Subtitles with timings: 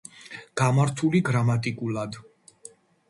[0.61, 2.21] გამართული გრამატიკულად